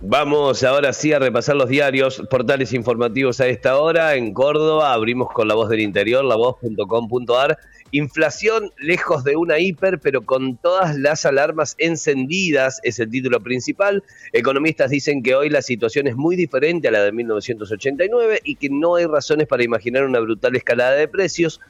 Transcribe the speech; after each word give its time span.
Vamos 0.00 0.62
ahora 0.62 0.92
sí 0.92 1.12
a 1.12 1.18
repasar 1.18 1.56
los 1.56 1.68
diarios, 1.68 2.22
portales 2.30 2.72
informativos 2.72 3.40
a 3.40 3.48
esta 3.48 3.78
hora. 3.78 4.14
En 4.14 4.32
Córdoba 4.32 4.92
abrimos 4.92 5.28
con 5.32 5.48
la 5.48 5.56
voz 5.56 5.68
del 5.70 5.80
interior, 5.80 6.24
lavoz.com.ar. 6.24 7.58
Inflación 7.90 8.70
lejos 8.78 9.24
de 9.24 9.34
una 9.34 9.58
hiper, 9.58 9.98
pero 9.98 10.22
con 10.22 10.56
todas 10.56 10.96
las 10.96 11.26
alarmas 11.26 11.74
encendidas, 11.78 12.78
es 12.84 13.00
el 13.00 13.10
título 13.10 13.40
principal. 13.40 14.04
Economistas 14.32 14.90
dicen 14.90 15.20
que 15.20 15.34
hoy 15.34 15.50
la 15.50 15.62
situación 15.62 16.06
es 16.06 16.14
muy 16.14 16.36
diferente 16.36 16.86
a 16.86 16.92
la 16.92 17.02
de 17.02 17.10
1989 17.10 18.40
y 18.44 18.54
que 18.54 18.68
no 18.70 18.94
hay 18.94 19.06
razones 19.06 19.48
para 19.48 19.64
imaginar 19.64 20.04
una 20.04 20.20
brutal 20.20 20.54
escalada 20.54 20.92
de 20.92 21.08
precios 21.08 21.60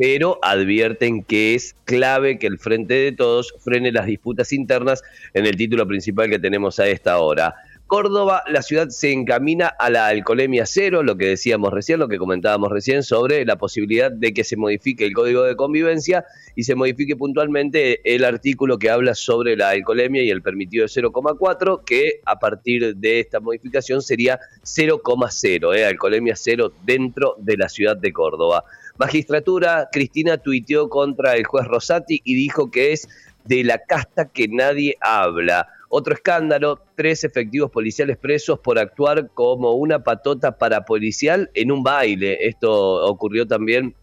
pero 0.00 0.38
advierten 0.40 1.22
que 1.22 1.54
es 1.54 1.76
clave 1.84 2.38
que 2.38 2.46
el 2.46 2.58
Frente 2.58 2.94
de 2.94 3.12
Todos 3.12 3.52
frene 3.58 3.92
las 3.92 4.06
disputas 4.06 4.50
internas 4.50 5.02
en 5.34 5.44
el 5.44 5.58
título 5.58 5.86
principal 5.86 6.30
que 6.30 6.38
tenemos 6.38 6.80
a 6.80 6.88
esta 6.88 7.18
hora. 7.18 7.54
Córdoba, 7.90 8.44
la 8.46 8.62
ciudad 8.62 8.88
se 8.90 9.10
encamina 9.10 9.66
a 9.66 9.90
la 9.90 10.06
alcoholemia 10.06 10.64
cero, 10.64 11.02
lo 11.02 11.16
que 11.16 11.26
decíamos 11.26 11.72
recién, 11.72 11.98
lo 11.98 12.06
que 12.06 12.18
comentábamos 12.18 12.70
recién 12.70 13.02
sobre 13.02 13.44
la 13.44 13.56
posibilidad 13.56 14.12
de 14.12 14.32
que 14.32 14.44
se 14.44 14.56
modifique 14.56 15.04
el 15.04 15.12
código 15.12 15.42
de 15.42 15.56
convivencia 15.56 16.24
y 16.54 16.62
se 16.62 16.76
modifique 16.76 17.16
puntualmente 17.16 18.00
el 18.14 18.24
artículo 18.24 18.78
que 18.78 18.90
habla 18.90 19.16
sobre 19.16 19.56
la 19.56 19.70
alcoholemia 19.70 20.22
y 20.22 20.30
el 20.30 20.40
permitido 20.40 20.86
de 20.86 20.88
0,4, 20.88 21.82
que 21.84 22.20
a 22.26 22.38
partir 22.38 22.94
de 22.94 23.18
esta 23.18 23.40
modificación 23.40 24.02
sería 24.02 24.38
0,0, 24.62 25.74
eh, 25.74 25.84
alcoholemia 25.84 26.36
cero 26.36 26.72
dentro 26.84 27.34
de 27.38 27.56
la 27.56 27.68
ciudad 27.68 27.96
de 27.96 28.12
Córdoba. 28.12 28.62
Magistratura, 28.98 29.88
Cristina 29.90 30.38
tuiteó 30.38 30.88
contra 30.88 31.34
el 31.34 31.44
juez 31.44 31.66
Rosati 31.66 32.20
y 32.22 32.36
dijo 32.36 32.70
que 32.70 32.92
es 32.92 33.08
de 33.46 33.64
la 33.64 33.78
casta 33.78 34.26
que 34.26 34.46
nadie 34.46 34.96
habla. 35.00 35.66
Otro 35.92 36.14
escándalo, 36.14 36.80
tres 36.94 37.24
efectivos 37.24 37.68
policiales 37.72 38.16
presos 38.16 38.60
por 38.60 38.78
actuar 38.78 39.28
como 39.34 39.72
una 39.72 40.04
patota 40.04 40.56
parapolicial 40.56 41.50
en 41.52 41.72
un 41.72 41.82
baile. 41.82 42.38
Esto 42.46 43.04
ocurrió 43.04 43.44
también 43.44 43.96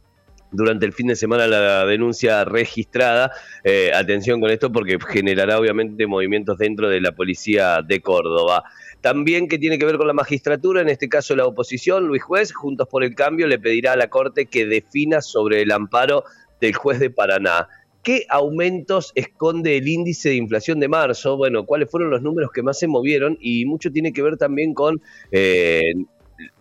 durante 0.52 0.86
el 0.86 0.92
fin 0.92 1.08
de 1.08 1.16
semana 1.16 1.48
la 1.48 1.86
denuncia 1.86 2.44
registrada. 2.44 3.32
Eh, 3.64 3.92
atención 3.96 4.42
con 4.42 4.52
esto 4.52 4.70
porque 4.70 4.98
generará 5.08 5.58
obviamente 5.58 6.06
movimientos 6.08 6.58
dentro 6.58 6.90
de 6.90 7.00
la 7.00 7.14
policía 7.14 7.82
de 7.82 8.02
Córdoba. 8.02 8.66
También 9.00 9.48
que 9.48 9.58
tiene 9.58 9.80
que 9.80 9.86
ver 9.86 9.96
con 9.96 10.08
la 10.08 10.14
magistratura, 10.14 10.82
en 10.82 10.90
este 10.90 11.08
caso 11.08 11.38
la 11.38 11.46
oposición, 11.46 12.06
Luis 12.06 12.22
Juez, 12.22 12.54
Juntos 12.54 12.90
por 12.90 13.06
el 13.06 13.16
Cambio, 13.16 13.48
le 13.48 13.60
pedirá 13.60 13.94
a 13.94 13.96
la 13.96 14.10
Corte 14.10 14.48
que 14.48 14.66
defina 14.66 15.22
sobre 15.22 15.62
el 15.62 15.72
amparo 15.72 16.26
del 16.60 16.74
juez 16.74 17.00
de 17.00 17.12
Paraná. 17.12 17.70
¿Qué 18.08 18.26
aumentos 18.30 19.12
esconde 19.16 19.76
el 19.76 19.86
índice 19.86 20.30
de 20.30 20.36
inflación 20.36 20.80
de 20.80 20.88
marzo? 20.88 21.36
Bueno, 21.36 21.66
¿cuáles 21.66 21.92
fueron 21.92 22.10
los 22.10 22.22
números 22.22 22.52
que 22.54 22.64
más 22.64 22.80
se 22.80 22.88
movieron? 22.88 23.38
Y 23.42 23.66
mucho 23.66 23.92
tiene 23.92 24.14
que 24.14 24.22
ver 24.22 24.38
también 24.38 24.74
con 24.74 25.02
eh, 25.30 25.92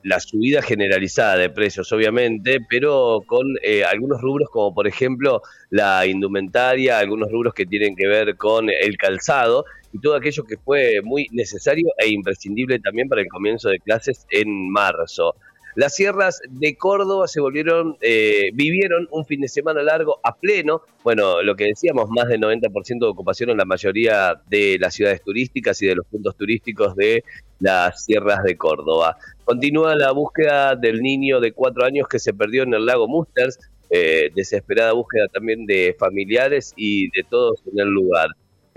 la 0.03 0.19
subida 0.19 0.61
generalizada 0.61 1.36
de 1.36 1.48
precios, 1.48 1.92
obviamente, 1.92 2.58
pero 2.69 3.22
con 3.28 3.47
eh, 3.62 3.84
algunos 3.84 4.20
rubros 4.20 4.48
como 4.50 4.75
por 4.75 4.88
ejemplo 4.88 5.41
la 5.70 6.05
indumentaria, 6.05 6.98
algunos 6.98 7.30
rubros 7.30 7.55
que 7.55 7.64
tienen 7.64 7.94
que 7.94 8.08
ver 8.08 8.36
con 8.36 8.69
el 8.69 8.97
calzado 8.97 9.66
y 9.92 10.00
todo 10.00 10.16
aquello 10.16 10.42
que 10.42 10.56
fue 10.56 11.00
muy 11.05 11.28
necesario 11.31 11.86
e 11.98 12.08
imprescindible 12.08 12.81
también 12.81 13.08
para 13.08 13.20
el 13.20 13.28
comienzo 13.28 13.69
de 13.69 13.78
clases 13.78 14.27
en 14.31 14.69
marzo. 14.72 15.36
Las 15.77 15.94
sierras 15.94 16.41
de 16.48 16.74
Córdoba 16.74 17.28
se 17.28 17.38
volvieron, 17.38 17.98
eh, 18.00 18.48
vivieron 18.55 19.06
un 19.10 19.27
fin 19.27 19.42
de 19.42 19.48
semana 19.48 19.82
largo 19.82 20.19
a 20.22 20.34
pleno. 20.34 20.80
Bueno, 21.05 21.42
lo 21.42 21.55
que 21.55 21.64
decíamos, 21.64 22.08
más 22.08 22.28
del 22.28 22.41
90% 22.41 22.98
de 23.00 23.06
ocupación 23.06 23.50
en 23.50 23.58
la 23.58 23.66
mayoría 23.66 24.41
de 24.48 24.78
las 24.80 24.94
ciudades 24.94 25.22
turísticas 25.22 25.82
y 25.82 25.87
de 25.87 25.97
los 25.97 26.06
puntos 26.06 26.34
turísticos 26.34 26.97
de 26.97 27.22
las 27.60 28.06
sierras 28.06 28.42
de 28.42 28.56
Córdoba. 28.56 29.19
Continúa 29.44 29.94
la 29.97 30.12
búsqueda 30.12 30.76
del 30.76 31.03
niño 31.03 31.41
de 31.41 31.53
cuatro 31.53 31.84
años 31.84 32.08
que 32.08 32.20
se 32.20 32.32
perdió 32.32 32.62
en 32.62 32.72
el 32.72 32.87
lago 32.87 33.06
Musters. 33.06 33.58
Eh, 33.91 34.31
desesperada 34.34 34.94
búsqueda 34.94 35.28
también 35.28 35.66
de 35.66 35.94
familiares 35.98 36.72
y 36.75 37.10
de 37.10 37.22
todos 37.28 37.62
en 37.70 37.81
el 37.81 37.88
lugar. 37.88 38.28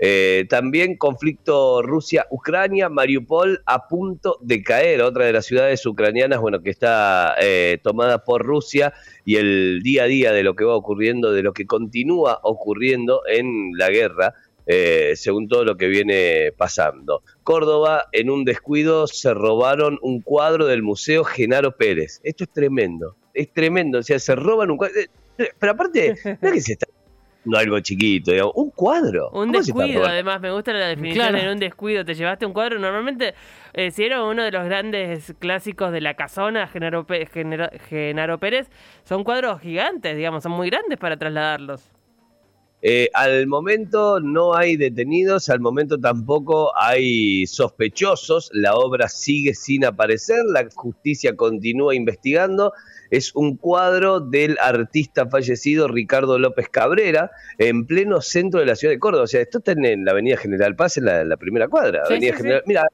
Eh, 0.02 0.46
también 0.48 0.96
conflicto 0.96 1.82
Rusia-Ucrania, 1.82 2.88
Mariupol 2.88 3.62
a 3.66 3.86
punto 3.86 4.38
de 4.40 4.62
caer, 4.62 5.02
otra 5.02 5.26
de 5.26 5.34
las 5.34 5.44
ciudades 5.44 5.84
ucranianas, 5.84 6.40
bueno, 6.40 6.62
que 6.62 6.70
está 6.70 7.34
eh, 7.38 7.78
tomada 7.82 8.24
por 8.24 8.42
Rusia 8.42 8.94
y 9.26 9.36
el 9.36 9.80
día 9.82 10.04
a 10.04 10.06
día 10.06 10.32
de 10.32 10.42
lo 10.42 10.56
que 10.56 10.64
va 10.64 10.74
ocurriendo, 10.74 11.32
de 11.32 11.42
lo 11.42 11.52
que 11.52 11.66
continúa 11.66 12.40
ocurriendo 12.42 13.20
en 13.28 13.72
la 13.76 13.90
guerra. 13.90 14.34
Eh, 14.72 15.14
según 15.16 15.48
todo 15.48 15.64
lo 15.64 15.76
que 15.76 15.88
viene 15.88 16.52
pasando. 16.56 17.24
Córdoba, 17.42 18.04
en 18.12 18.30
un 18.30 18.44
descuido, 18.44 19.08
se 19.08 19.34
robaron 19.34 19.98
un 20.00 20.20
cuadro 20.20 20.66
del 20.66 20.82
Museo 20.82 21.24
Genaro 21.24 21.76
Pérez. 21.76 22.20
Esto 22.22 22.44
es 22.44 22.52
tremendo, 22.52 23.16
es 23.34 23.52
tremendo. 23.52 23.98
O 23.98 24.02
sea, 24.04 24.20
se 24.20 24.36
roban 24.36 24.70
un 24.70 24.76
cuadro. 24.76 24.94
Pero 25.58 25.72
aparte, 25.72 26.14
no 26.40 26.48
es 26.48 26.52
que 26.52 26.60
se 26.60 26.72
está 26.74 26.86
no 27.44 27.58
algo 27.58 27.80
chiquito, 27.80 28.32
digamos, 28.32 28.52
un 28.56 28.70
cuadro. 28.70 29.30
Un 29.30 29.52
descuido, 29.52 30.04
además, 30.04 30.40
me 30.40 30.50
gusta 30.50 30.72
la 30.72 30.86
definición 30.86 31.36
en 31.36 31.48
un 31.48 31.58
descuido. 31.58 32.04
Te 32.04 32.14
llevaste 32.14 32.46
un 32.46 32.52
cuadro, 32.52 32.78
normalmente, 32.78 33.34
eh, 33.72 33.90
si 33.90 34.04
era 34.04 34.22
uno 34.24 34.42
de 34.42 34.50
los 34.50 34.64
grandes 34.64 35.34
clásicos 35.38 35.92
de 35.92 36.00
la 36.00 36.14
casona, 36.14 36.66
Genaro, 36.66 37.06
Genaro 37.88 38.38
Pérez, 38.38 38.70
son 39.04 39.24
cuadros 39.24 39.60
gigantes, 39.60 40.16
digamos, 40.16 40.42
son 40.42 40.52
muy 40.52 40.70
grandes 40.70 40.98
para 40.98 41.16
trasladarlos. 41.16 41.90
Eh, 42.82 43.10
al 43.12 43.46
momento 43.46 44.20
no 44.20 44.54
hay 44.54 44.76
detenidos, 44.76 45.50
al 45.50 45.60
momento 45.60 45.98
tampoco 45.98 46.72
hay 46.76 47.46
sospechosos, 47.46 48.50
la 48.54 48.74
obra 48.74 49.08
sigue 49.08 49.54
sin 49.54 49.84
aparecer, 49.84 50.44
la 50.46 50.66
justicia 50.74 51.36
continúa 51.36 51.94
investigando 51.94 52.72
es 53.10 53.34
un 53.34 53.56
cuadro 53.56 54.20
del 54.20 54.56
artista 54.60 55.26
fallecido 55.26 55.88
Ricardo 55.88 56.38
López 56.38 56.68
Cabrera 56.68 57.30
en 57.58 57.86
pleno 57.86 58.20
centro 58.20 58.60
de 58.60 58.66
la 58.66 58.76
ciudad 58.76 58.94
de 58.94 58.98
Córdoba. 58.98 59.24
O 59.24 59.26
sea, 59.26 59.40
esto 59.40 59.58
está 59.58 59.72
en 59.72 60.04
la 60.04 60.12
Avenida 60.12 60.36
General 60.36 60.74
Paz, 60.76 60.96
en 60.96 61.06
la, 61.06 61.36
primera 61.36 61.68
cuadra. 61.68 62.02
Avenida 62.06 62.36
General, 62.36 62.62
Mira, 62.66 62.86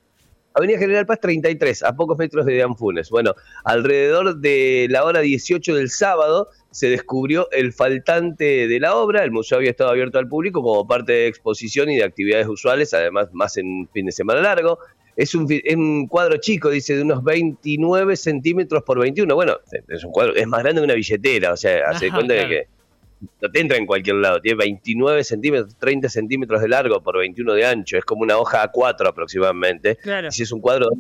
Avenida 0.57 0.79
General 0.79 1.05
Paz 1.05 1.21
33, 1.21 1.83
a 1.83 1.95
pocos 1.95 2.17
metros 2.17 2.47
de 2.47 2.55
Dianfunes. 2.55 3.11
Bueno, 3.11 3.35
alrededor 3.65 4.39
de 4.39 4.87
la 4.89 5.05
hora 5.05 5.21
18 5.21 5.75
del 5.75 5.91
sábado 5.91 6.49
se 6.71 6.89
descubrió 6.89 7.51
el 7.53 7.75
faltante 7.75 8.67
de 8.67 8.81
la 8.81 8.97
obra. 8.97 9.23
El 9.23 9.33
museo 9.33 9.59
había 9.59 9.69
estado 9.69 9.91
abierto 9.91 10.19
al 10.19 10.29
público 10.29 10.63
como 10.63 10.89
parte 10.89 11.13
de 11.13 11.27
exposición 11.27 11.91
y 11.91 11.97
de 11.97 12.05
actividades 12.05 12.49
usuales, 12.49 12.95
además 12.95 13.29
más 13.35 13.59
en 13.59 13.87
fin 13.93 14.07
de 14.07 14.13
semana 14.13 14.41
largo. 14.41 14.79
Es 15.15 15.35
un, 15.35 16.07
cuadro 16.09 16.39
chico, 16.39 16.71
dice, 16.71 16.97
de 16.97 17.03
unos 17.03 17.23
29 17.23 18.17
centímetros 18.17 18.83
por 18.83 18.99
21. 18.99 19.35
Bueno, 19.35 19.59
es 19.89 20.05
un 20.05 20.11
cuadro, 20.11 20.35
es 20.35 20.47
más 20.47 20.63
grande 20.63 20.81
que 20.81 20.85
una 20.87 20.95
billetera, 20.95 21.53
o 21.53 21.57
sea, 21.59 21.91
hace 21.91 22.11
cuenta 22.11 22.33
de 22.33 22.49
que 22.49 22.76
no 23.21 23.51
te 23.51 23.61
entra 23.61 23.77
en 23.79 23.87
cualquier 23.87 24.17
lado. 24.17 24.41
Tiene 24.41 24.59
29 24.59 25.25
centímetros, 25.25 25.77
30 25.79 26.09
centímetros 26.09 26.61
de 26.61 26.69
largo 26.69 27.03
por 27.03 27.19
21 27.19 27.55
de 27.55 27.67
ancho. 27.67 27.97
Es 27.97 28.05
como 28.05 28.23
una 28.23 28.37
hoja 28.39 28.71
A4 28.71 29.09
aproximadamente. 29.09 29.97
Claro. 29.97 30.31
si 30.31 30.43
es 30.43 30.53
un 30.53 30.61
cuadro 30.61 30.91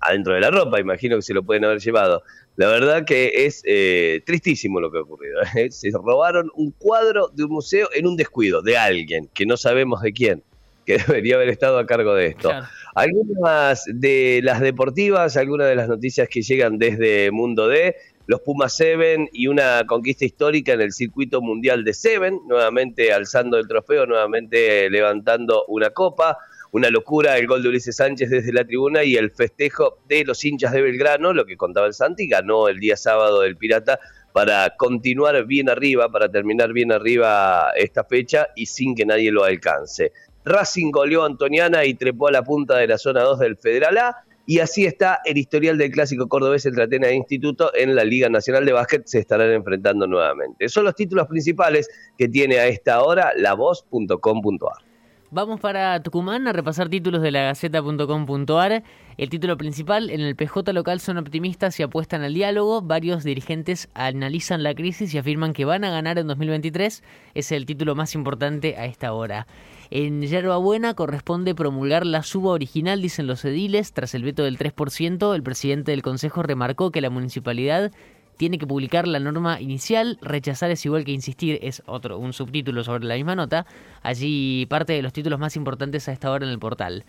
adentro 0.00 0.34
de 0.34 0.40
la 0.40 0.50
ropa, 0.50 0.80
imagino 0.80 1.16
que 1.16 1.22
se 1.22 1.34
lo 1.34 1.42
pueden 1.42 1.64
haber 1.64 1.78
llevado. 1.78 2.22
La 2.56 2.68
verdad 2.68 3.04
que 3.04 3.46
es 3.46 3.62
eh, 3.64 4.22
tristísimo 4.26 4.80
lo 4.80 4.90
que 4.90 4.98
ha 4.98 5.02
ocurrido. 5.02 5.40
¿eh? 5.54 5.70
Se 5.70 5.90
robaron 5.90 6.50
un 6.54 6.72
cuadro 6.72 7.28
de 7.28 7.44
un 7.44 7.50
museo 7.50 7.88
en 7.94 8.06
un 8.06 8.16
descuido 8.16 8.62
de 8.62 8.76
alguien, 8.76 9.28
que 9.32 9.46
no 9.46 9.56
sabemos 9.56 10.02
de 10.02 10.12
quién 10.12 10.42
que 10.88 10.96
debería 11.06 11.36
haber 11.36 11.50
estado 11.50 11.78
a 11.78 11.86
cargo 11.86 12.14
de 12.14 12.28
esto. 12.28 12.50
Algunas 12.94 13.84
de 13.86 14.40
las 14.42 14.60
deportivas, 14.60 15.36
algunas 15.36 15.68
de 15.68 15.76
las 15.76 15.86
noticias 15.86 16.28
que 16.30 16.40
llegan 16.40 16.78
desde 16.78 17.30
Mundo 17.30 17.68
D, 17.68 17.94
los 18.28 18.42
Pumas 18.42 18.76
Seven 18.76 19.30
y 19.32 19.46
una 19.46 19.86
conquista 19.86 20.26
histórica 20.26 20.74
en 20.74 20.82
el 20.82 20.92
circuito 20.92 21.40
mundial 21.40 21.82
de 21.82 21.94
Seven, 21.94 22.40
nuevamente 22.46 23.10
alzando 23.10 23.56
el 23.56 23.66
trofeo, 23.66 24.04
nuevamente 24.04 24.88
levantando 24.90 25.64
una 25.66 25.90
copa. 25.90 26.36
Una 26.70 26.90
locura 26.90 27.38
el 27.38 27.46
gol 27.46 27.62
de 27.62 27.70
Ulises 27.70 27.96
Sánchez 27.96 28.28
desde 28.28 28.52
la 28.52 28.66
tribuna 28.66 29.02
y 29.02 29.16
el 29.16 29.30
festejo 29.30 30.00
de 30.06 30.26
los 30.26 30.44
hinchas 30.44 30.72
de 30.72 30.82
Belgrano, 30.82 31.32
lo 31.32 31.46
que 31.46 31.56
contaba 31.56 31.86
el 31.86 31.94
Santi, 31.94 32.28
ganó 32.28 32.68
el 32.68 32.78
día 32.78 32.98
sábado 32.98 33.42
el 33.42 33.56
Pirata 33.56 33.98
para 34.34 34.76
continuar 34.76 35.46
bien 35.46 35.70
arriba, 35.70 36.10
para 36.10 36.28
terminar 36.28 36.74
bien 36.74 36.92
arriba 36.92 37.70
esta 37.74 38.04
fecha 38.04 38.48
y 38.54 38.66
sin 38.66 38.94
que 38.94 39.06
nadie 39.06 39.32
lo 39.32 39.44
alcance. 39.44 40.12
Racing 40.44 40.90
goleó 40.90 41.22
a 41.22 41.26
Antoniana 41.26 41.86
y 41.86 41.94
trepó 41.94 42.28
a 42.28 42.32
la 42.32 42.42
punta 42.42 42.76
de 42.76 42.88
la 42.88 42.98
zona 42.98 43.22
2 43.22 43.38
del 43.38 43.56
Federal 43.56 43.96
A. 43.96 44.24
Y 44.48 44.60
así 44.60 44.86
está 44.86 45.20
el 45.26 45.36
historial 45.36 45.76
del 45.76 45.90
clásico 45.90 46.26
cordobés 46.26 46.64
entre 46.64 46.84
Atenas 46.84 47.10
e 47.10 47.16
Instituto 47.16 47.70
en 47.74 47.94
la 47.94 48.02
Liga 48.02 48.30
Nacional 48.30 48.64
de 48.64 48.72
Básquet. 48.72 49.02
Se 49.04 49.18
estarán 49.18 49.52
enfrentando 49.52 50.06
nuevamente. 50.06 50.70
Son 50.70 50.86
los 50.86 50.94
títulos 50.94 51.26
principales 51.26 51.86
que 52.16 52.28
tiene 52.28 52.58
a 52.58 52.66
esta 52.66 53.02
hora 53.02 53.32
la 53.36 53.52
voz.com.ar. 53.52 54.88
Vamos 55.30 55.60
para 55.60 56.02
Tucumán 56.02 56.48
a 56.48 56.54
repasar 56.54 56.88
títulos 56.88 57.20
de 57.20 57.30
la 57.30 57.42
Gaceta.com.ar. 57.42 58.82
El 59.18 59.28
título 59.28 59.58
principal, 59.58 60.08
en 60.08 60.22
el 60.22 60.34
PJ 60.34 60.72
local 60.72 61.00
son 61.00 61.18
optimistas 61.18 61.78
y 61.78 61.82
apuestan 61.82 62.22
al 62.22 62.32
diálogo. 62.32 62.80
Varios 62.80 63.24
dirigentes 63.24 63.90
analizan 63.92 64.62
la 64.62 64.74
crisis 64.74 65.12
y 65.12 65.18
afirman 65.18 65.52
que 65.52 65.66
van 65.66 65.84
a 65.84 65.90
ganar 65.90 66.18
en 66.18 66.26
2023. 66.26 67.02
Es 67.34 67.52
el 67.52 67.66
título 67.66 67.94
más 67.94 68.14
importante 68.14 68.78
a 68.78 68.86
esta 68.86 69.12
hora. 69.12 69.46
En 69.90 70.22
Yerba 70.22 70.58
Buena 70.58 70.92
corresponde 70.92 71.54
promulgar 71.54 72.04
la 72.04 72.22
suba 72.22 72.50
original, 72.50 73.00
dicen 73.00 73.26
los 73.26 73.44
ediles. 73.44 73.92
Tras 73.92 74.14
el 74.14 74.22
veto 74.22 74.44
del 74.44 74.58
3%, 74.58 75.34
el 75.34 75.42
presidente 75.42 75.92
del 75.92 76.02
Consejo 76.02 76.42
remarcó 76.42 76.90
que 76.90 77.00
la 77.00 77.08
municipalidad 77.08 77.90
tiene 78.36 78.58
que 78.58 78.66
publicar 78.66 79.08
la 79.08 79.18
norma 79.18 79.60
inicial, 79.60 80.18
rechazar 80.22 80.70
es 80.70 80.84
igual 80.86 81.04
que 81.04 81.12
insistir, 81.12 81.58
es 81.60 81.82
otro, 81.86 82.18
un 82.18 82.32
subtítulo 82.32 82.84
sobre 82.84 83.04
la 83.04 83.16
misma 83.16 83.34
nota, 83.34 83.66
allí 84.02 84.64
parte 84.66 84.92
de 84.92 85.02
los 85.02 85.12
títulos 85.12 85.40
más 85.40 85.56
importantes 85.56 86.08
a 86.08 86.12
esta 86.12 86.30
hora 86.30 86.46
en 86.46 86.52
el 86.52 86.58
portal. 86.58 87.04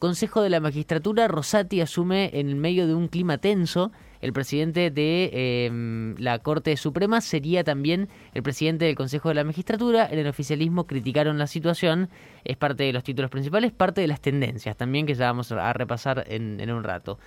Consejo 0.00 0.42
de 0.42 0.50
la 0.50 0.58
Magistratura, 0.58 1.28
Rosati 1.28 1.80
asume 1.80 2.30
en 2.32 2.58
medio 2.58 2.88
de 2.88 2.94
un 2.94 3.06
clima 3.06 3.38
tenso. 3.38 3.92
El 4.22 4.32
presidente 4.32 4.90
de 4.90 5.66
em, 5.66 6.16
la 6.16 6.38
Corte 6.38 6.76
Suprema 6.78 7.20
sería 7.20 7.64
también 7.64 8.08
el 8.32 8.42
presidente 8.42 8.86
del 8.86 8.94
Consejo 8.94 9.28
de 9.28 9.34
la 9.34 9.44
Magistratura. 9.44 10.08
En 10.10 10.18
el 10.18 10.26
oficialismo 10.26 10.86
criticaron 10.86 11.36
la 11.36 11.46
situación. 11.46 12.08
Es 12.44 12.56
parte 12.56 12.84
de 12.84 12.94
los 12.94 13.04
títulos 13.04 13.30
principales, 13.30 13.72
parte 13.72 14.00
de 14.00 14.06
las 14.06 14.20
tendencias 14.20 14.76
también 14.76 15.04
que 15.04 15.14
ya 15.14 15.26
vamos 15.26 15.52
a 15.52 15.72
repasar 15.74 16.24
en 16.28 16.70
un 16.70 16.84
rato. 16.84 17.18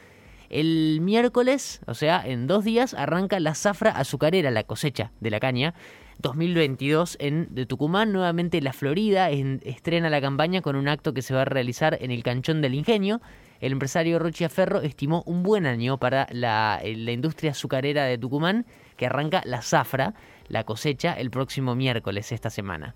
El 0.50 1.00
miércoles, 1.01 1.81
o 1.88 1.94
sea, 1.94 2.21
en 2.25 2.47
dos 2.47 2.63
días, 2.63 2.94
arranca 2.94 3.39
la 3.39 3.56
zafra 3.56 3.92
azucarera, 3.92 4.51
la 4.51 4.63
cosecha 4.63 5.12
de 5.19 5.30
la 5.30 5.39
caña. 5.39 5.74
2022 6.19 7.18
en 7.19 7.53
de 7.53 7.65
Tucumán, 7.65 8.13
nuevamente 8.13 8.62
la 8.62 8.71
Florida 8.71 9.30
estrena 9.31 10.09
la 10.09 10.21
campaña 10.21 10.62
con 10.62 10.75
un 10.75 10.88
acto 10.88 11.13
que 11.13 11.21
se 11.21 11.33
va 11.33 11.42
a 11.42 11.45
realizar 11.45 11.97
en 12.00 12.12
el 12.12 12.24
Canchón 12.24 12.62
del 12.62 12.74
Ingenio. 12.74 13.21
El 13.62 13.72
empresario 13.72 14.19
Rocha 14.19 14.50
Ferro 14.50 14.81
estimó 14.81 15.24
un 15.25 15.44
buen 15.44 15.66
año 15.66 15.98
para 15.98 16.28
la, 16.31 16.81
la 16.84 17.12
industria 17.12 17.52
azucarera 17.52 18.06
de 18.06 18.18
Tucumán, 18.18 18.66
que 18.98 19.06
arranca 19.06 19.42
la 19.46 19.62
zafra, 19.62 20.13
la 20.48 20.63
cosecha, 20.63 21.13
el 21.13 21.31
próximo 21.31 21.75
miércoles 21.75 22.31
esta 22.31 22.50
semana. 22.50 22.96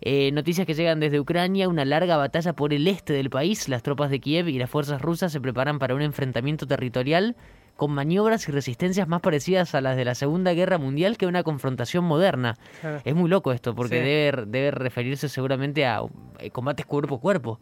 Eh, 0.00 0.30
noticias 0.32 0.66
que 0.66 0.74
llegan 0.74 1.00
desde 1.00 1.18
Ucrania, 1.18 1.68
una 1.68 1.84
larga 1.84 2.16
batalla 2.16 2.52
por 2.52 2.72
el 2.72 2.86
este 2.86 3.12
del 3.12 3.30
país. 3.30 3.68
Las 3.68 3.82
tropas 3.82 4.10
de 4.10 4.20
Kiev 4.20 4.48
y 4.48 4.58
las 4.58 4.70
fuerzas 4.70 5.02
rusas 5.02 5.32
se 5.32 5.40
preparan 5.40 5.78
para 5.78 5.94
un 5.94 6.02
enfrentamiento 6.02 6.66
territorial 6.66 7.36
con 7.76 7.92
maniobras 7.92 8.48
y 8.48 8.52
resistencias 8.52 9.06
más 9.06 9.20
parecidas 9.20 9.74
a 9.74 9.80
las 9.80 9.96
de 9.96 10.04
la 10.04 10.16
Segunda 10.16 10.52
Guerra 10.52 10.78
Mundial 10.78 11.16
que 11.16 11.26
una 11.26 11.44
confrontación 11.44 12.04
moderna. 12.04 12.56
Es 13.04 13.14
muy 13.14 13.28
loco 13.28 13.52
esto, 13.52 13.74
porque 13.74 14.00
debe, 14.00 14.46
debe 14.46 14.70
referirse 14.72 15.28
seguramente 15.28 15.86
a 15.86 16.02
eh, 16.40 16.50
combates 16.50 16.86
cuerpo 16.86 17.16
a 17.16 17.20
cuerpo, 17.20 17.60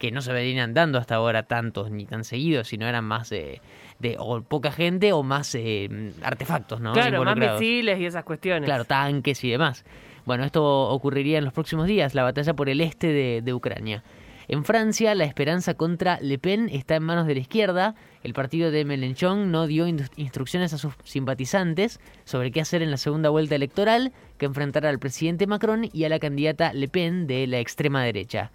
que 0.00 0.10
no 0.10 0.22
se 0.22 0.32
venían 0.32 0.72
dando 0.72 0.98
hasta 0.98 1.14
ahora 1.14 1.44
tantos 1.44 1.90
ni 1.90 2.06
tan 2.06 2.24
seguidos, 2.24 2.68
sino 2.68 2.88
eran 2.88 3.04
más 3.04 3.28
de, 3.28 3.60
de 3.98 4.16
o 4.18 4.40
poca 4.40 4.72
gente 4.72 5.12
o 5.12 5.22
más 5.22 5.54
eh, 5.54 6.12
artefactos, 6.22 6.80
¿no? 6.80 6.94
Claro, 6.94 7.22
más 7.22 7.36
misiles 7.36 8.00
y 8.00 8.06
esas 8.06 8.24
cuestiones. 8.24 8.64
Claro, 8.64 8.86
tanques 8.86 9.44
y 9.44 9.50
demás. 9.50 9.84
Bueno, 10.24 10.44
esto 10.44 10.88
ocurriría 10.88 11.38
en 11.38 11.44
los 11.44 11.52
próximos 11.52 11.86
días, 11.86 12.14
la 12.14 12.22
batalla 12.22 12.54
por 12.54 12.70
el 12.70 12.80
este 12.80 13.42
de, 13.42 13.54
Ucrania. 13.54 14.02
En 14.48 14.64
Francia, 14.64 15.14
la 15.14 15.24
esperanza 15.24 15.74
contra 15.74 16.18
Le 16.20 16.38
Pen 16.38 16.70
está 16.72 16.96
en 16.96 17.04
manos 17.04 17.26
de 17.26 17.34
la 17.34 17.40
izquierda. 17.40 17.94
El 18.22 18.32
partido 18.32 18.70
de 18.70 18.84
Mélenchon 18.84 19.52
no 19.52 19.66
dio 19.66 19.86
instrucciones 19.86 20.72
a 20.72 20.78
sus 20.78 20.94
simpatizantes 21.04 22.00
sobre 22.24 22.50
qué 22.50 22.60
hacer 22.60 22.82
en 22.82 22.90
la 22.90 22.96
segunda 22.96 23.28
vuelta 23.28 23.54
electoral, 23.54 24.12
que 24.38 24.46
enfrentará 24.46 24.88
al 24.88 24.98
presidente 24.98 25.46
Macron 25.46 25.88
y 25.92 26.04
a 26.04 26.08
la 26.08 26.18
candidata 26.18 26.72
Le 26.72 26.88
Pen 26.88 27.26
de 27.26 27.46
la 27.46 27.60
extrema 27.60 28.02
derecha. 28.02 28.50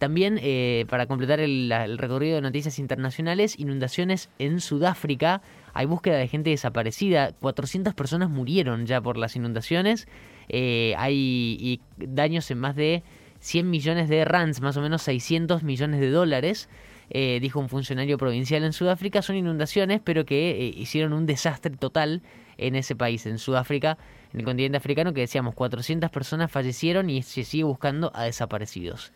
También, 0.00 0.40
eh, 0.42 0.86
para 0.88 1.06
completar 1.06 1.40
el, 1.40 1.70
recorrido 1.98 2.36
de 2.36 2.40
noticias 2.40 2.78
internacionales, 2.78 3.58
inundaciones 3.58 4.30
en 4.38 4.60
Sudáfrica. 4.60 5.42
Hay 5.74 5.84
búsqueda 5.84 6.16
de 6.16 6.26
gente 6.26 6.48
desaparecida. 6.48 7.32
400 7.38 7.92
personas 7.92 8.30
murieron 8.30 8.86
ya 8.86 9.02
por 9.02 9.18
las 9.18 9.36
inundaciones. 9.36 10.08
Eh, 10.48 10.94
hay 10.96 11.82
daños 11.98 12.50
en 12.50 12.58
más 12.60 12.76
de 12.76 13.02
100 13.40 13.68
millones 13.68 14.08
de 14.08 14.24
rands, 14.24 14.62
más 14.62 14.78
o 14.78 14.80
menos 14.80 15.02
600 15.02 15.62
millones 15.62 16.00
de 16.00 16.10
dólares. 16.10 16.70
Eh, 17.10 17.38
dijo 17.42 17.60
un 17.60 17.68
funcionario 17.68 18.16
provincial 18.16 18.64
en 18.64 18.72
Sudáfrica, 18.72 19.20
son 19.20 19.36
inundaciones, 19.36 20.00
pero 20.02 20.24
que 20.24 20.52
eh, 20.52 20.72
hicieron 20.76 21.12
un 21.12 21.26
desastre 21.26 21.76
total 21.76 22.22
en 22.56 22.74
ese 22.74 22.96
país, 22.96 23.26
en 23.26 23.38
Sudáfrica, 23.38 23.98
en 24.32 24.40
el 24.40 24.46
continente 24.46 24.78
africano, 24.78 25.12
que 25.12 25.20
decíamos 25.20 25.54
400 25.54 26.08
personas 26.10 26.50
fallecieron 26.50 27.10
y 27.10 27.22
se 27.22 27.44
sigue 27.44 27.64
buscando 27.64 28.12
a 28.14 28.24
desaparecidos. 28.24 29.12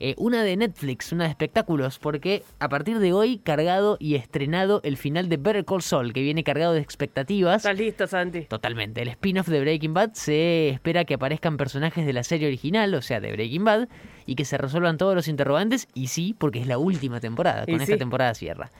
Eh, 0.00 0.14
una 0.18 0.42
de 0.42 0.56
Netflix, 0.56 1.12
una 1.12 1.24
de 1.24 1.30
espectáculos, 1.30 1.98
porque 1.98 2.42
a 2.58 2.68
partir 2.68 2.98
de 2.98 3.12
hoy 3.12 3.38
cargado 3.38 3.96
y 4.00 4.14
estrenado 4.16 4.80
el 4.84 4.96
final 4.96 5.28
de 5.28 5.36
Better 5.36 5.64
Call 5.64 5.82
Saul, 5.82 6.12
que 6.12 6.22
viene 6.22 6.44
cargado 6.44 6.72
de 6.72 6.80
expectativas. 6.80 7.56
¿Estás 7.56 7.78
listo, 7.78 8.06
Santi? 8.06 8.42
Totalmente. 8.42 9.02
El 9.02 9.08
spin-off 9.08 9.48
de 9.48 9.60
Breaking 9.60 9.94
Bad 9.94 10.12
se 10.14 10.70
espera 10.70 11.04
que 11.04 11.14
aparezcan 11.14 11.56
personajes 11.56 12.06
de 12.06 12.12
la 12.12 12.24
serie 12.24 12.46
original, 12.48 12.94
o 12.94 13.02
sea, 13.02 13.20
de 13.20 13.32
Breaking 13.32 13.64
Bad, 13.64 13.88
y 14.26 14.34
que 14.34 14.44
se 14.44 14.58
resuelvan 14.58 14.96
todos 14.96 15.14
los 15.14 15.28
interrogantes, 15.28 15.88
y 15.94 16.08
sí, 16.08 16.34
porque 16.38 16.60
es 16.60 16.66
la 16.66 16.78
última 16.78 17.20
temporada, 17.20 17.66
con 17.66 17.80
esta 17.80 17.96
temporada 17.96 18.34
cierra. 18.34 18.70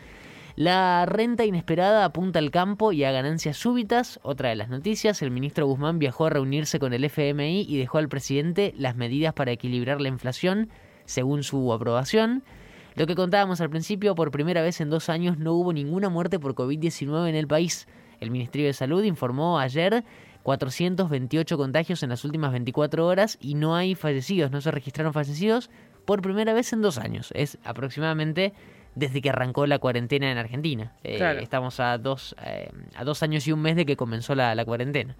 La 0.57 1.05
renta 1.05 1.45
inesperada 1.45 2.05
apunta 2.05 2.39
al 2.39 2.53
campo 2.53 2.93
y 2.93 3.03
a 3.03 3.11
ganancias 3.11 3.57
súbitas. 3.57 4.21
Otra 4.23 4.51
de 4.51 4.55
las 4.55 4.69
noticias, 4.69 5.21
el 5.21 5.33
ministro 5.33 5.67
Guzmán 5.67 5.99
viajó 5.99 6.27
a 6.27 6.31
reunirse 6.31 6.79
con 6.79 6.93
el 6.93 7.05
FMI 7.05 7.67
y 7.69 7.77
dejó 7.77 7.99
al 7.99 8.09
presidente 8.09 8.73
las 8.79 8.95
medidas 8.95 9.35
para 9.35 9.51
equilibrar 9.51 10.01
la 10.01 10.09
inflación 10.09 10.69
según 11.05 11.43
su 11.43 11.73
aprobación. 11.73 12.43
Lo 12.95 13.07
que 13.07 13.15
contábamos 13.15 13.61
al 13.61 13.71
principio, 13.71 14.15
por 14.15 14.31
primera 14.31 14.63
vez 14.63 14.81
en 14.81 14.91
dos 14.91 15.09
años 15.09 15.39
no 15.39 15.55
hubo 15.55 15.73
ninguna 15.73 16.09
muerte 16.09 16.39
por 16.39 16.55
COVID-19 16.55 17.29
en 17.29 17.35
el 17.35 17.49
país. 17.49 17.89
El 18.21 18.31
Ministerio 18.31 18.69
de 18.69 18.73
Salud 18.73 19.03
informó 19.03 19.59
ayer 19.59 20.05
428 20.45 21.57
contagios 21.57 22.03
en 22.03 22.11
las 22.11 22.25
últimas 22.25 22.53
24 22.53 23.07
horas 23.07 23.39
y 23.41 23.55
no 23.55 23.75
hay 23.75 23.95
fallecidos, 23.95 24.51
no 24.51 24.61
se 24.61 24.71
registraron 24.71 25.13
fallecidos 25.13 25.71
por 26.05 26.23
primera 26.23 26.53
vez 26.53 26.73
en 26.73 26.83
dos 26.83 26.99
años. 26.99 27.33
Es 27.35 27.59
aproximadamente 27.65 28.53
desde 28.95 29.21
que 29.21 29.31
arrancó 29.31 29.67
la 29.67 29.81
cuarentena 29.81 30.31
en 30.31 30.39
Argentina. 30.39 30.93
Eh, 31.03 31.39
estamos 31.41 31.81
a 31.81 31.99
dos, 31.99 32.37
eh, 32.45 32.71
a 32.95 33.03
dos 33.03 33.25
años 33.25 33.49
y 33.49 33.53
un 33.53 33.61
mes 33.61 33.75
de 33.75 33.87
que 33.87 33.97
comenzó 33.97 34.37
la 34.37 34.65
cuarentena. 34.65 35.17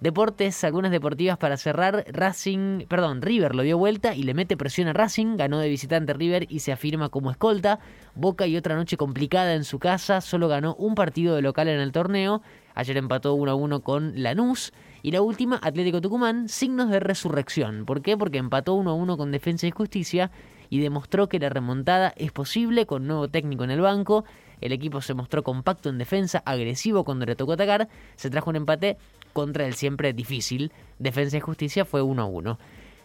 Deportes, 0.00 0.64
algunas 0.64 0.90
deportivas 0.90 1.36
para 1.36 1.58
cerrar. 1.58 2.06
Racing, 2.08 2.86
perdón, 2.86 3.20
River 3.20 3.54
lo 3.54 3.62
dio 3.62 3.76
vuelta 3.76 4.14
y 4.14 4.22
le 4.22 4.32
mete 4.32 4.56
presión 4.56 4.88
a 4.88 4.94
Racing. 4.94 5.36
Ganó 5.36 5.58
de 5.58 5.68
visitante 5.68 6.14
River 6.14 6.46
y 6.48 6.60
se 6.60 6.72
afirma 6.72 7.10
como 7.10 7.30
escolta. 7.30 7.80
Boca 8.14 8.46
y 8.46 8.56
otra 8.56 8.76
noche 8.76 8.96
complicada 8.96 9.52
en 9.52 9.64
su 9.64 9.78
casa. 9.78 10.22
Solo 10.22 10.48
ganó 10.48 10.74
un 10.76 10.94
partido 10.94 11.36
de 11.36 11.42
local 11.42 11.68
en 11.68 11.80
el 11.80 11.92
torneo. 11.92 12.40
Ayer 12.74 12.96
empató 12.96 13.34
1 13.34 13.50
a 13.50 13.54
1 13.54 13.80
con 13.82 14.22
Lanús. 14.22 14.72
Y 15.02 15.10
la 15.10 15.20
última, 15.20 15.60
Atlético 15.62 16.00
Tucumán, 16.00 16.48
signos 16.48 16.88
de 16.88 17.00
resurrección. 17.00 17.84
¿Por 17.84 18.00
qué? 18.00 18.16
Porque 18.16 18.38
empató 18.38 18.76
1 18.76 18.90
a 18.90 18.94
1 18.94 19.18
con 19.18 19.32
Defensa 19.32 19.66
y 19.66 19.70
Justicia 19.70 20.30
y 20.70 20.80
demostró 20.80 21.28
que 21.28 21.38
la 21.38 21.50
remontada 21.50 22.14
es 22.16 22.32
posible 22.32 22.86
con 22.86 23.06
nuevo 23.06 23.28
técnico 23.28 23.64
en 23.64 23.70
el 23.70 23.82
banco. 23.82 24.24
El 24.60 24.72
equipo 24.72 25.00
se 25.00 25.14
mostró 25.14 25.42
compacto 25.42 25.88
en 25.88 25.98
defensa, 25.98 26.42
agresivo 26.46 27.04
cuando 27.04 27.26
le 27.26 27.34
tocó 27.34 27.52
atacar. 27.52 27.88
Se 28.16 28.30
trajo 28.30 28.50
un 28.50 28.56
empate 28.56 28.96
contra 29.32 29.66
el 29.66 29.74
siempre 29.74 30.12
difícil 30.12 30.72
Defensa 30.98 31.36
y 31.36 31.40
Justicia 31.40 31.84
fue 31.84 32.02
1-1. 32.02 32.58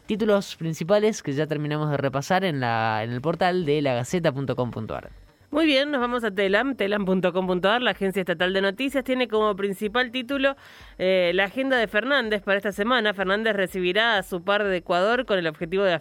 Títulos 0.06 0.56
principales 0.56 1.24
que 1.24 1.34
ya 1.34 1.48
terminamos 1.48 1.90
de 1.90 1.98
repasar 1.98 2.44
en, 2.44 2.60
la, 2.60 3.04
en 3.04 3.12
el 3.12 3.22
portal 3.22 3.66
de 3.66 3.82
lagaceta.com.ar. 3.82 5.10
Muy 5.56 5.66
bien, 5.66 5.90
nos 5.90 6.02
vamos 6.02 6.24
a 6.26 6.32
Telam, 6.32 6.76
telam.com.ar, 6.76 7.82
la 7.82 7.92
agencia 7.92 8.20
estatal 8.20 8.52
de 8.52 8.62
noticias, 8.62 9.06
tiene 9.06 9.30
como 9.30 9.56
principal 9.56 10.12
título 10.12 10.58
eh, 10.98 11.32
la 11.34 11.46
agenda 11.46 11.78
de 11.78 11.88
Fernández 11.88 12.42
para 12.44 12.58
esta 12.58 12.74
semana. 12.74 13.14
Fernández 13.14 13.56
recibirá 13.56 14.18
a 14.18 14.24
su 14.24 14.44
par 14.44 14.66
de 14.66 14.76
Ecuador 14.76 15.26
con 15.26 15.40
el 15.40 15.48
objetivo 15.48 15.84
de 15.84 15.94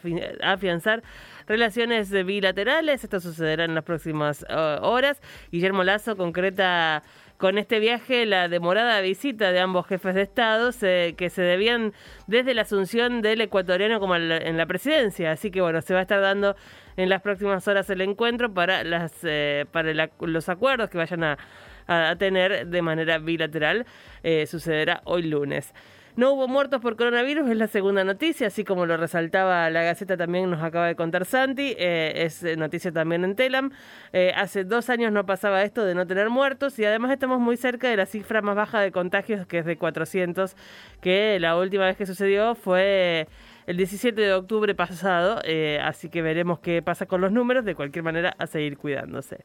afianzar 0.43 1.05
relaciones 1.47 2.11
bilaterales. 2.25 3.05
Esto 3.05 3.21
sucederá 3.21 3.65
en 3.65 3.75
las 3.75 3.85
próximas 3.85 4.45
eh, 4.49 4.79
horas. 4.81 5.21
Guillermo 5.51 5.85
Lazo 5.85 6.17
concreta 6.17 7.03
con 7.37 7.59
este 7.59 7.81
viaje 7.81 8.27
la 8.27 8.49
demorada 8.49 9.01
visita 9.01 9.53
de 9.53 9.61
ambos 9.61 9.87
jefes 9.87 10.15
de 10.15 10.23
Estado 10.23 10.71
que 10.81 11.31
se 11.31 11.43
debían 11.43 11.93
desde 12.27 12.55
la 12.55 12.63
asunción 12.63 13.23
del 13.23 13.41
ecuatoriano 13.41 14.01
como 14.01 14.17
en 14.17 14.57
la 14.57 14.67
presidencia. 14.67 15.33
Así 15.33 15.51
que 15.51 15.61
bueno, 15.61 15.83
se 15.83 15.95
va 15.95 16.01
a 16.01 16.03
estar 16.03 16.21
dando 16.21 16.57
en 16.97 17.09
las 17.09 17.23
próximas 17.23 17.67
horas 17.67 17.91
el 17.91 18.01
encuentro 18.03 18.55
para, 18.55 18.85
las, 18.85 19.13
eh, 19.25 19.67
para 19.73 19.93
los 20.21 20.49
acuerdos 20.49 20.91
que 20.91 20.99
vayan 20.99 21.25
a 21.25 21.39
a, 21.87 22.17
tener 22.17 22.67
de 22.67 22.83
manera 22.83 23.19
bilateral. 23.19 23.87
Eh, 24.23 24.47
sucederá 24.47 25.03
hoy 25.05 25.23
lunes. 25.23 25.73
No 26.17 26.33
hubo 26.33 26.47
muertos 26.47 26.81
por 26.81 26.95
coronavirus, 26.95 27.51
es 27.51 27.57
la 27.57 27.67
segunda 27.67 28.05
noticia, 28.05 28.47
así 28.47 28.63
como 28.63 28.87
lo 28.87 28.97
resaltaba 28.97 29.69
la 29.71 29.83
Gaceta 29.83 30.17
también 30.17 30.49
nos 30.49 30.63
acaba 30.63 30.87
de 30.87 30.95
contar 30.95 31.25
Santi, 31.25 31.75
eh, 31.77 32.13
es 32.25 32.45
noticia 32.57 32.93
también 32.93 33.25
en 33.25 33.35
Telam. 33.35 33.73
Eh, 34.13 34.33
hace 34.37 34.63
dos 34.63 34.91
años 34.91 35.11
no 35.11 35.27
pasaba 35.27 35.65
esto 35.65 35.85
de 35.85 35.97
no 35.97 36.07
tener 36.07 36.31
muertos 36.31 36.79
y 36.79 36.85
además 36.85 37.11
estamos 37.11 37.41
muy 37.41 37.57
cerca 37.57 37.89
de 37.89 37.97
la 37.97 38.07
cifra 38.07 38.43
más 38.43 38.55
baja 38.55 38.79
de 38.79 38.93
contagios, 38.93 39.45
que 39.49 39.59
es 39.59 39.65
de 39.65 39.77
400, 39.77 40.55
que 41.01 41.41
la 41.41 41.57
última 41.57 41.85
vez 41.87 41.97
que 41.97 42.07
sucedió 42.07 42.55
fue 42.55 43.27
el 43.67 43.77
17 43.77 44.21
de 44.21 44.35
octubre 44.35 44.73
pasado, 44.77 45.41
eh, 45.45 45.81
así 45.83 46.11
que 46.11 46.23
veremos 46.23 46.61
qué 46.61 46.81
pasa 46.81 47.07
con 47.07 47.23
los 47.23 47.33
números, 47.33 47.65
de 47.65 47.75
cualquier 47.75 48.05
manera 48.05 48.37
a 48.39 48.47
seguir 48.47 48.79
cuidándose. 48.79 49.39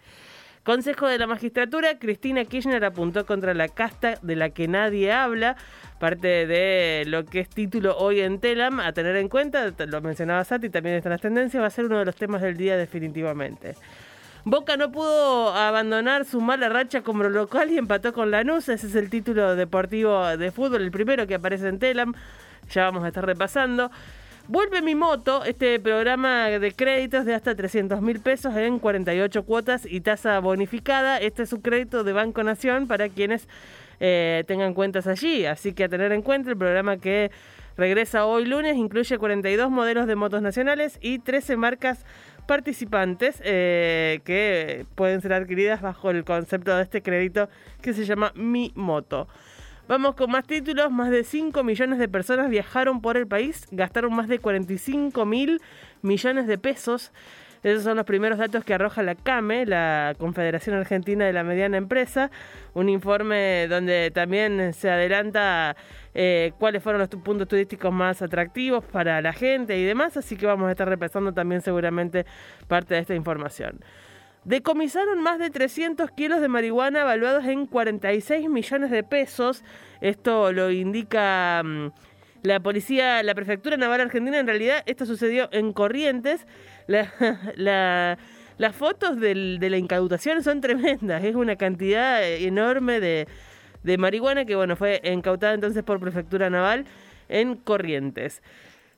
Consejo 0.70 1.08
de 1.08 1.18
la 1.18 1.26
Magistratura, 1.26 1.98
Cristina 1.98 2.46
Kirchner 2.46 2.86
apuntó 2.86 3.26
contra 3.26 3.56
la 3.56 3.70
casta 3.70 4.20
de 4.22 4.36
la 4.36 4.52
que 4.52 4.68
nadie 4.68 5.12
habla, 5.12 5.56
parte 6.00 6.46
de 6.46 7.06
lo 7.08 7.26
que 7.26 7.40
es 7.40 7.50
título 7.50 7.98
hoy 7.98 8.20
en 8.20 8.40
Telam, 8.40 8.80
a 8.80 8.94
tener 8.94 9.16
en 9.16 9.30
cuenta, 9.30 9.74
lo 9.88 10.02
mencionaba 10.02 10.44
Sati, 10.44 10.70
también 10.70 10.98
está 10.98 11.10
en 11.10 11.14
las 11.14 11.22
tendencias, 11.22 11.64
va 11.64 11.66
a 11.66 11.72
ser 11.72 11.86
uno 11.86 11.98
de 11.98 12.06
los 12.06 12.16
temas 12.16 12.44
del 12.44 12.56
día 12.56 12.78
definitivamente. 12.78 13.74
Boca 14.46 14.78
no 14.78 14.92
pudo 14.92 15.56
abandonar 15.56 16.24
su 16.26 16.40
mala 16.40 16.70
racha 16.70 17.02
como 17.02 17.24
local 17.24 17.72
y 17.72 17.80
empató 17.80 18.14
con 18.14 18.30
Lanús. 18.30 18.70
Ese 18.70 18.86
es 18.86 18.94
el 18.94 19.10
título 19.10 19.56
deportivo 19.56 20.24
de 20.38 20.52
fútbol, 20.52 20.84
el 20.84 20.92
primero 20.92 21.26
que 21.26 21.34
aparece 21.34 21.68
en 21.68 21.80
Telam. 21.80 22.14
Ya 22.70 22.84
vamos 22.84 23.04
a 23.06 23.08
estar 23.08 23.26
repasando. 23.26 23.90
Vuelve 24.50 24.82
mi 24.82 24.96
moto, 24.96 25.44
este 25.46 25.80
programa 25.80 26.48
de 26.48 26.72
créditos 26.72 27.24
de 27.24 27.36
hasta 27.36 27.54
300 27.54 28.02
mil 28.02 28.20
pesos 28.20 28.56
en 28.56 28.80
48 28.80 29.44
cuotas 29.44 29.86
y 29.86 30.02
tasa 30.02 30.40
bonificada. 30.40 31.20
Este 31.20 31.44
es 31.44 31.54
un 31.54 31.62
crédito 31.62 32.04
de 32.04 32.14
Banco 32.14 32.42
Nación 32.42 32.88
para 32.88 33.10
quienes 33.10 33.48
eh, 34.00 34.44
tengan 34.48 34.74
cuentas 34.74 35.06
allí. 35.06 35.46
Así 35.46 35.74
que 35.74 35.84
a 35.84 35.88
tener 35.88 36.12
en 36.14 36.24
cuenta 36.24 36.50
el 36.50 36.58
programa 36.58 36.98
que 36.98 37.30
regresa 37.78 38.26
hoy 38.26 38.46
lunes 38.46 38.76
incluye 38.76 39.20
42 39.20 39.70
modelos 39.70 40.08
de 40.08 40.16
motos 40.16 40.42
nacionales 40.42 40.98
y 41.00 41.20
13 41.20 41.56
marcas 41.56 42.04
participantes 42.48 43.40
eh, 43.46 44.22
que 44.26 44.88
pueden 44.96 45.22
ser 45.22 45.34
adquiridas 45.34 45.80
bajo 45.84 46.10
el 46.10 46.24
concepto 46.24 46.76
de 46.76 46.82
este 46.82 47.04
crédito 47.04 47.50
que 47.84 47.94
se 47.94 48.04
llama 48.04 48.32
Mi 48.34 48.72
Moto. 48.74 49.28
Vamos 49.90 50.14
con 50.14 50.30
más 50.30 50.46
títulos. 50.46 50.92
Más 50.92 51.10
de 51.10 51.24
5 51.24 51.64
millones 51.64 51.98
de 51.98 52.08
personas 52.08 52.52
viajaron 52.52 53.02
por 53.02 53.18
el 53.18 53.26
país, 53.26 53.66
gastaron 53.72 54.14
más 54.14 54.28
de 54.28 54.38
45 54.38 55.26
mil 55.26 55.60
millones 56.04 56.46
de 56.46 56.60
pesos. 56.60 57.12
Esos 57.64 57.86
son 57.86 57.98
los 57.98 58.06
primeros 58.06 58.38
datos 58.38 58.64
que 58.64 58.76
arroja 58.76 59.02
la 59.02 59.16
CAME, 59.16 59.66
la 59.66 60.14
Confederación 60.20 60.76
Argentina 60.76 61.26
de 61.26 61.34
la 61.34 61.44
Mediana 61.44 61.78
Empresa, 61.78 62.30
un 62.76 62.88
informe 62.88 63.68
donde 63.68 64.12
también 64.12 64.74
se 64.76 64.92
adelanta 64.92 65.76
eh, 66.14 66.52
cuáles 66.60 66.84
fueron 66.84 67.00
los 67.00 67.10
puntos 67.10 67.48
turísticos 67.48 67.92
más 67.92 68.22
atractivos 68.22 68.86
para 68.86 69.20
la 69.24 69.34
gente 69.34 69.76
y 69.76 69.84
demás, 69.86 70.16
así 70.18 70.38
que 70.38 70.46
vamos 70.46 70.68
a 70.68 70.72
estar 70.72 70.88
repasando 70.88 71.34
también 71.34 71.62
seguramente 71.62 72.28
parte 72.68 72.94
de 72.94 73.02
esta 73.02 73.16
información. 73.16 73.80
Decomisaron 74.46 75.22
más 75.22 75.38
de 75.38 75.50
300 75.50 76.12
kilos 76.12 76.42
de 76.42 76.48
marihuana 76.48 77.02
evaluados 77.02 77.46
en 77.46 77.66
46 77.66 78.50
millones 78.50 78.90
de 78.90 79.04
pesos. 79.04 79.64
Esto 80.02 80.52
lo 80.54 80.72
indica 80.72 81.62
mm, 81.64 81.92
la 82.44 82.60
policía, 82.62 83.22
la 83.22 83.36
prefectura 83.36 83.76
naval 83.76 84.02
argentina. 84.02 84.40
En 84.40 84.48
realidad, 84.48 84.84
esto 84.86 85.06
sucedió 85.06 85.50
en 85.52 85.74
Corrientes. 85.74 86.48
las 86.88 88.76
fotos 88.76 89.20
de 89.20 89.70
la 89.70 89.78
incautación 89.78 90.42
son 90.42 90.62
tremendas. 90.62 91.24
Es 91.24 91.36
una 91.36 91.58
cantidad 91.58 92.26
enorme 92.26 93.00
de, 93.00 93.28
de 93.84 93.98
marihuana 93.98 94.46
que, 94.46 94.56
bueno, 94.56 94.76
fue 94.76 95.02
incautada 95.04 95.54
entonces 95.54 95.84
por 95.84 96.00
prefectura 96.00 96.50
naval 96.50 96.86
en 97.28 97.56
Corrientes. 97.56 98.42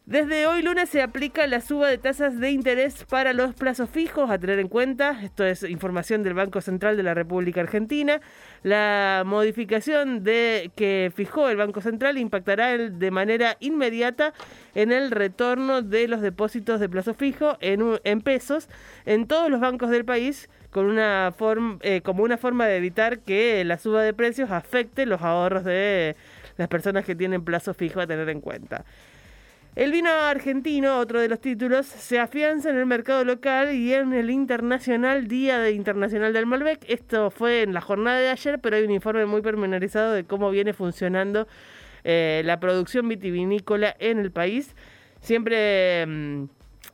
Desde 0.06 0.48
hoy 0.48 0.64
lunes 0.64 0.90
se 0.90 1.04
aplica 1.04 1.46
la 1.46 1.62
suba 1.62 1.88
de 1.88 2.00
tasas 2.00 2.40
de 2.40 2.50
interés 2.50 3.06
para 3.06 3.34
los 3.34 3.54
plazos 3.54 3.88
fijos 3.88 4.32
a 4.32 4.40
tener 4.40 4.58
en 4.58 4.68
cuenta. 4.68 5.20
Esto 5.22 5.46
es 5.46 5.62
información 5.64 6.24
del 6.24 6.34
Banco 6.34 6.60
Central 6.60 6.98
de 6.98 7.04
la 7.04 7.14
República 7.14 7.62
Argentina. 7.62 8.20
La 8.64 9.22
modificación 9.26 10.24
que 10.24 11.12
fijó 11.16 11.50
el 11.50 11.58
Banco 11.58 11.82
Central 11.82 12.18
impactará 12.18 12.76
de 12.78 13.12
manera 13.12 13.58
inmediata 13.60 14.34
en 14.74 14.92
el 14.92 15.12
retorno 15.12 15.84
de 15.84 16.08
los 16.08 16.22
depósitos 16.22 16.80
de 16.80 16.90
plazo 16.90 17.14
fijo 17.14 17.58
en, 17.62 18.22
pesos 18.22 18.70
en 19.06 19.28
todos 19.28 19.52
los 19.52 19.62
bancos 19.62 19.92
del 19.92 20.04
país 20.04 20.50
eh, 20.74 22.02
como 22.04 22.24
una 22.24 22.38
forma 22.38 22.66
de 22.66 22.78
evitar 22.78 23.20
que 23.20 23.64
la 23.66 23.78
suba 23.78 24.02
de 24.02 24.16
precios 24.16 24.50
afecte 24.50 25.06
los 25.06 25.22
ahorros 25.22 25.64
de 25.64 26.16
las 26.58 26.68
personas 26.70 27.06
que 27.06 27.16
tienen 27.16 27.46
plazo 27.46 27.76
fijo 27.76 28.02
a 28.02 28.08
tener 28.08 28.28
en 28.30 28.42
cuenta. 28.42 28.84
El 29.74 29.94
vino 29.94 30.10
argentino, 30.10 31.00
otro 31.00 31.22
de 31.22 31.30
los 31.30 31.40
títulos, 31.40 31.86
se 31.86 32.20
afianza 32.20 32.70
en 32.70 32.78
el 32.78 32.86
mercado 32.86 33.24
local 33.24 33.74
y 33.74 33.94
en 33.94 34.12
el 34.12 34.30
internacional 34.30 35.30
Día 35.30 35.60
de 35.60 35.72
Internacional 35.72 36.34
del 36.34 36.46
Malbec. 36.46 36.84
Esto 36.90 37.32
fue 37.32 37.62
en 37.62 37.74
la 37.74 37.80
jornada 37.80 38.20
de 38.20 38.28
ayer, 38.30 38.60
pero 38.60 38.76
hay 38.76 38.84
un 38.84 38.92
informe 38.92 39.26
muy 39.26 39.42
pormenorizado 39.42 40.12
de 40.12 40.26
cómo 40.26 40.52
viene 40.52 40.74
funcionando 40.74 41.48
eh, 42.04 42.42
la 42.44 42.60
producción 42.60 43.08
vitivinícola 43.08 43.96
en 44.00 44.20
el 44.20 44.32
país. 44.32 44.76
Siempre... 45.22 46.06
Mm, 46.06 46.46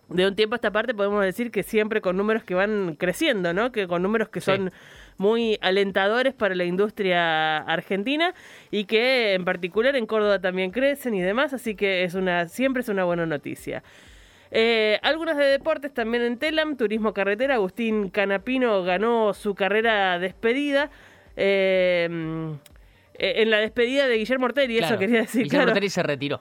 de 0.09 0.25
un 0.25 0.35
tiempo 0.35 0.55
a 0.55 0.57
esta 0.57 0.71
parte 0.71 0.93
podemos 0.93 1.23
decir 1.23 1.51
que 1.51 1.63
siempre 1.63 1.99
con 1.99 2.15
números 2.15 2.43
que 2.43 2.55
van 2.55 2.95
creciendo, 2.95 3.53
¿no? 3.53 3.73
Que 3.73 3.87
con 3.87 4.01
números 4.01 4.29
que 4.29 4.39
son 4.39 4.71
muy 5.17 5.57
alentadores 5.61 6.33
para 6.33 6.55
la 6.55 6.65
industria 6.65 7.57
argentina 7.59 8.33
y 8.71 8.85
que 8.85 9.33
en 9.33 9.45
particular 9.45 9.95
en 9.95 10.05
Córdoba 10.05 10.39
también 10.39 10.71
crecen 10.71 11.13
y 11.13 11.21
demás, 11.21 11.53
así 11.53 11.75
que 11.75 12.03
es 12.03 12.13
una 12.13 12.47
siempre 12.47 12.81
es 12.81 12.89
una 12.89 13.03
buena 13.03 13.25
noticia. 13.25 13.83
Eh, 14.51 14.99
algunas 15.01 15.37
de 15.37 15.45
deportes 15.45 15.93
también 15.93 16.23
en 16.23 16.37
Telam, 16.37 16.77
Turismo 16.77 17.13
Carretera, 17.13 17.55
Agustín 17.55 18.09
Canapino 18.09 18.83
ganó 18.83 19.33
su 19.33 19.55
carrera 19.55 20.19
despedida. 20.19 20.89
Eh, 21.35 22.07
en 23.19 23.49
la 23.49 23.57
despedida 23.57 24.07
de 24.07 24.17
Guillermo 24.17 24.45
Ortelli, 24.45 24.77
eso 24.77 24.97
quería 24.97 25.21
decir. 25.21 25.43
Guillermo 25.43 25.67
Ortelli 25.67 25.89
se 25.89 26.03
retiró. 26.03 26.39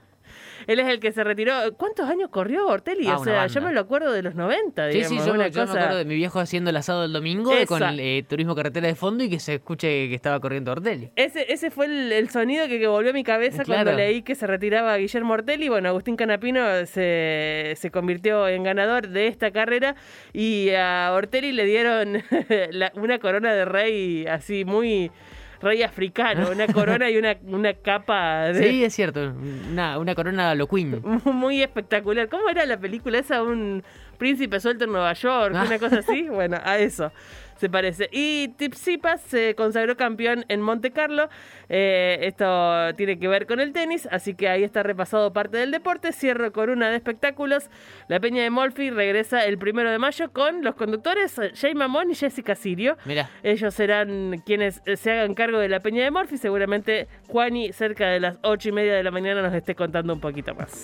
Él 0.66 0.80
es 0.80 0.88
el 0.88 1.00
que 1.00 1.12
se 1.12 1.22
retiró. 1.24 1.54
¿Cuántos 1.76 2.08
años 2.08 2.30
corrió 2.30 2.66
Ortelli? 2.66 3.06
Ah, 3.08 3.18
o 3.18 3.24
sea, 3.24 3.46
yo 3.46 3.60
me 3.60 3.72
lo 3.72 3.80
acuerdo 3.80 4.12
de 4.12 4.22
los 4.22 4.34
90, 4.34 4.86
digamos. 4.86 5.08
Sí, 5.08 5.18
sí, 5.18 5.26
yo, 5.26 5.34
me, 5.34 5.44
acuerdo 5.44 5.96
de 5.96 6.04
mi 6.04 6.14
viejo 6.14 6.40
haciendo 6.40 6.70
el 6.70 6.76
asado 6.76 7.04
el 7.04 7.12
domingo 7.12 7.52
con 7.66 7.82
el 7.82 8.00
eh, 8.00 8.24
turismo 8.28 8.54
carretera 8.54 8.88
de 8.88 8.94
fondo 8.94 9.24
y 9.24 9.30
que 9.30 9.38
se 9.38 9.54
escuche 9.54 10.08
que 10.08 10.14
estaba 10.14 10.40
corriendo 10.40 10.72
Ortelli. 10.72 11.10
Ese, 11.16 11.52
ese 11.52 11.70
fue 11.70 11.86
el, 11.86 12.30
sonido 12.30 12.66
que, 12.66 12.86
volvió 12.86 13.10
a 13.10 13.14
mi 13.14 13.24
cabeza 13.24 13.64
cuando 13.64 13.92
leí 13.92 14.22
que 14.22 14.34
se 14.34 14.46
retiraba 14.46 14.96
Guillermo 14.96 15.34
Ortelli. 15.34 15.68
Bueno, 15.68 15.88
Agustín 15.88 16.16
Canapino 16.16 16.86
se, 16.86 17.74
se 17.76 17.90
convirtió 17.90 18.48
en 18.48 18.62
ganador 18.62 19.08
de 19.08 19.28
esta 19.28 19.50
carrera 19.50 19.94
y 20.32 20.70
a 20.70 21.12
Ortelli 21.12 21.52
le 21.52 21.64
dieron 21.64 22.22
una 22.94 23.18
corona 23.18 23.52
de 23.52 23.64
rey 23.64 24.26
así 24.26 24.64
muy 24.64 25.10
rey 25.60 25.82
africano, 25.82 26.50
una 26.50 26.66
corona 26.72 27.10
y 27.10 27.16
una, 27.16 27.36
una 27.46 27.74
capa 27.74 28.52
de... 28.52 28.68
Sí, 28.68 28.84
es 28.84 28.94
cierto, 28.94 29.32
una, 29.70 29.98
una 29.98 30.14
corona 30.14 30.54
lo 30.54 30.66
queen. 30.66 31.02
Muy 31.24 31.62
espectacular. 31.62 32.28
¿Cómo 32.28 32.48
era 32.48 32.66
la 32.66 32.78
película 32.78 33.18
esa? 33.18 33.42
Un 33.42 33.82
príncipe 34.18 34.60
suelto 34.60 34.84
en 34.84 34.92
Nueva 34.92 35.12
York, 35.12 35.52
una 35.54 35.78
cosa 35.78 35.98
así. 35.98 36.26
Bueno, 36.36 36.58
a 36.62 36.78
eso 36.78 37.10
se 37.58 37.68
parece. 37.68 38.08
Y 38.12 38.48
Tipsipas 38.56 39.20
se 39.22 39.54
consagró 39.54 39.96
campeón 39.96 40.44
en 40.48 40.60
Monte 40.60 40.90
Carlo. 40.90 41.28
Eh, 41.68 42.18
esto 42.22 42.94
tiene 42.96 43.18
que 43.18 43.28
ver 43.28 43.46
con 43.46 43.60
el 43.60 43.72
tenis, 43.72 44.08
así 44.10 44.34
que 44.34 44.48
ahí 44.48 44.62
está 44.62 44.82
repasado 44.82 45.32
parte 45.32 45.56
del 45.58 45.70
deporte. 45.70 46.12
Cierro 46.12 46.52
con 46.52 46.70
una 46.70 46.90
de 46.90 46.96
espectáculos. 46.96 47.70
La 48.08 48.20
Peña 48.20 48.42
de 48.42 48.50
Molfi 48.50 48.90
regresa 48.90 49.44
el 49.44 49.58
primero 49.58 49.90
de 49.90 49.98
mayo 49.98 50.32
con 50.32 50.62
los 50.62 50.74
conductores 50.74 51.40
Jay 51.54 51.74
Mamón 51.74 52.10
y 52.10 52.14
Jessica 52.14 52.54
Sirio. 52.54 52.96
Mira. 53.04 53.30
Ellos 53.42 53.74
serán 53.74 54.42
quienes 54.44 54.82
se 54.96 55.10
hagan 55.10 55.34
cargo 55.34 55.58
de 55.58 55.68
la 55.68 55.80
Peña 55.80 56.04
de 56.04 56.10
Molfi. 56.10 56.38
Seguramente 56.38 57.08
Juani 57.28 57.72
cerca 57.72 58.08
de 58.08 58.20
las 58.20 58.36
ocho 58.42 58.68
y 58.68 58.72
media 58.72 58.94
de 58.94 59.02
la 59.02 59.10
mañana 59.10 59.42
nos 59.42 59.54
esté 59.54 59.74
contando 59.74 60.12
un 60.12 60.20
poquito 60.20 60.54
más. 60.54 60.82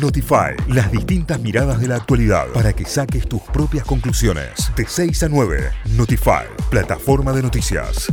Notify, 0.00 0.56
las 0.68 0.90
distintas 0.90 1.38
miradas 1.40 1.80
de 1.80 1.88
la 1.88 1.96
actualidad 1.96 2.48
para 2.54 2.72
que 2.72 2.84
saques 2.84 3.28
tus 3.28 3.42
propias 3.42 3.84
conclusiones. 3.84 4.72
De 4.76 4.86
6 4.86 5.22
a 5.24 5.28
9, 5.28 5.70
Notify, 5.96 6.46
plataforma 6.70 7.32
de 7.32 7.42
noticias. 7.42 8.08